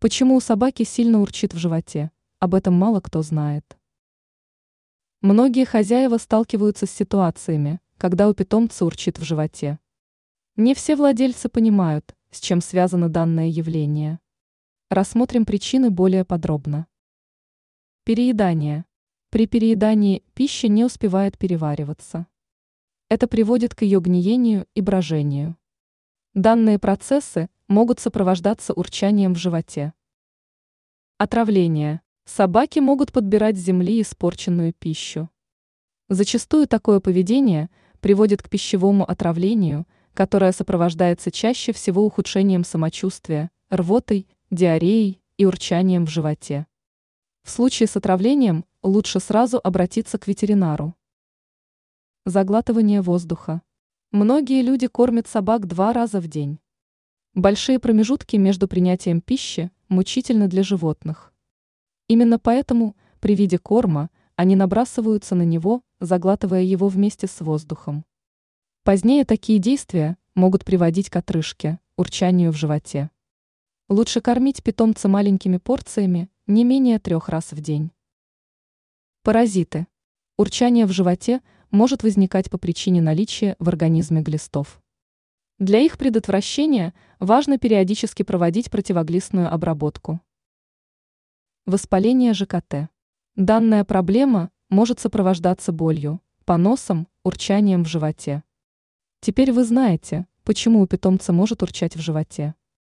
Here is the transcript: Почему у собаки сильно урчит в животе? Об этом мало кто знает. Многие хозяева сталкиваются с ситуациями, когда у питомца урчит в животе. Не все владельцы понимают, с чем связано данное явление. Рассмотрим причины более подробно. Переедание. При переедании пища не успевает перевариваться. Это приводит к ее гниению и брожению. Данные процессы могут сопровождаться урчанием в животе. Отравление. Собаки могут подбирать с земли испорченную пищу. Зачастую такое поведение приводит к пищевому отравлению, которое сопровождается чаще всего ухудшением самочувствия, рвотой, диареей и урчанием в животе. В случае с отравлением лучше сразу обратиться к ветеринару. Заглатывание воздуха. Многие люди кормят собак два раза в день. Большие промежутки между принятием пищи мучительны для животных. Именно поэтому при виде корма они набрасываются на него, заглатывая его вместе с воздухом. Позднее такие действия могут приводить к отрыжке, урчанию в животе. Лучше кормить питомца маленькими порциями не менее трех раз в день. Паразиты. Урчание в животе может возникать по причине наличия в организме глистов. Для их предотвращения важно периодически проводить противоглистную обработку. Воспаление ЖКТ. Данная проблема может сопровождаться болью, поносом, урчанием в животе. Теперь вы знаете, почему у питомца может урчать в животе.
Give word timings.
Почему 0.00 0.36
у 0.36 0.40
собаки 0.40 0.84
сильно 0.84 1.20
урчит 1.20 1.54
в 1.54 1.58
животе? 1.58 2.12
Об 2.38 2.54
этом 2.54 2.72
мало 2.72 3.00
кто 3.00 3.20
знает. 3.22 3.76
Многие 5.22 5.64
хозяева 5.64 6.18
сталкиваются 6.18 6.86
с 6.86 6.90
ситуациями, 6.92 7.80
когда 7.96 8.28
у 8.28 8.34
питомца 8.34 8.84
урчит 8.86 9.18
в 9.18 9.24
животе. 9.24 9.80
Не 10.54 10.76
все 10.76 10.94
владельцы 10.94 11.48
понимают, 11.48 12.14
с 12.30 12.38
чем 12.38 12.60
связано 12.60 13.08
данное 13.08 13.48
явление. 13.48 14.20
Рассмотрим 14.88 15.44
причины 15.44 15.90
более 15.90 16.24
подробно. 16.24 16.86
Переедание. 18.04 18.84
При 19.30 19.48
переедании 19.48 20.22
пища 20.34 20.68
не 20.68 20.84
успевает 20.84 21.36
перевариваться. 21.36 22.28
Это 23.08 23.26
приводит 23.26 23.74
к 23.74 23.82
ее 23.82 23.98
гниению 24.00 24.68
и 24.76 24.80
брожению. 24.80 25.56
Данные 26.34 26.78
процессы 26.78 27.50
могут 27.68 28.00
сопровождаться 28.00 28.72
урчанием 28.72 29.34
в 29.34 29.38
животе. 29.38 29.92
Отравление. 31.18 32.00
Собаки 32.24 32.78
могут 32.78 33.12
подбирать 33.12 33.56
с 33.56 33.60
земли 33.60 34.00
испорченную 34.00 34.72
пищу. 34.72 35.28
Зачастую 36.08 36.66
такое 36.66 37.00
поведение 37.00 37.68
приводит 38.00 38.42
к 38.42 38.48
пищевому 38.48 39.08
отравлению, 39.08 39.86
которое 40.14 40.52
сопровождается 40.52 41.30
чаще 41.30 41.72
всего 41.72 42.04
ухудшением 42.04 42.64
самочувствия, 42.64 43.50
рвотой, 43.68 44.26
диареей 44.50 45.20
и 45.36 45.44
урчанием 45.44 46.06
в 46.06 46.10
животе. 46.10 46.66
В 47.42 47.50
случае 47.50 47.86
с 47.86 47.96
отравлением 47.96 48.64
лучше 48.82 49.20
сразу 49.20 49.60
обратиться 49.62 50.18
к 50.18 50.26
ветеринару. 50.26 50.94
Заглатывание 52.24 53.02
воздуха. 53.02 53.62
Многие 54.10 54.62
люди 54.62 54.86
кормят 54.86 55.28
собак 55.28 55.66
два 55.66 55.92
раза 55.92 56.20
в 56.20 56.28
день. 56.28 56.58
Большие 57.38 57.78
промежутки 57.78 58.34
между 58.34 58.66
принятием 58.66 59.20
пищи 59.20 59.70
мучительны 59.88 60.48
для 60.48 60.64
животных. 60.64 61.32
Именно 62.08 62.40
поэтому 62.40 62.96
при 63.20 63.36
виде 63.36 63.58
корма 63.58 64.10
они 64.34 64.56
набрасываются 64.56 65.36
на 65.36 65.42
него, 65.42 65.82
заглатывая 66.00 66.62
его 66.62 66.88
вместе 66.88 67.28
с 67.28 67.40
воздухом. 67.40 68.04
Позднее 68.82 69.24
такие 69.24 69.60
действия 69.60 70.16
могут 70.34 70.64
приводить 70.64 71.10
к 71.10 71.14
отрыжке, 71.14 71.78
урчанию 71.94 72.50
в 72.50 72.56
животе. 72.56 73.08
Лучше 73.88 74.20
кормить 74.20 74.64
питомца 74.64 75.06
маленькими 75.06 75.58
порциями 75.58 76.30
не 76.48 76.64
менее 76.64 76.98
трех 76.98 77.28
раз 77.28 77.52
в 77.52 77.60
день. 77.60 77.92
Паразиты. 79.22 79.86
Урчание 80.36 80.86
в 80.86 80.90
животе 80.90 81.40
может 81.70 82.02
возникать 82.02 82.50
по 82.50 82.58
причине 82.58 83.00
наличия 83.00 83.54
в 83.60 83.68
организме 83.68 84.22
глистов. 84.22 84.82
Для 85.58 85.80
их 85.80 85.98
предотвращения 85.98 86.94
важно 87.18 87.58
периодически 87.58 88.22
проводить 88.22 88.70
противоглистную 88.70 89.52
обработку. 89.52 90.20
Воспаление 91.66 92.32
ЖКТ. 92.32 92.88
Данная 93.34 93.82
проблема 93.84 94.52
может 94.68 95.00
сопровождаться 95.00 95.72
болью, 95.72 96.20
поносом, 96.44 97.08
урчанием 97.24 97.82
в 97.82 97.88
животе. 97.88 98.44
Теперь 99.18 99.50
вы 99.50 99.64
знаете, 99.64 100.28
почему 100.44 100.80
у 100.80 100.86
питомца 100.86 101.32
может 101.32 101.60
урчать 101.60 101.96
в 101.96 102.00
животе. 102.00 102.54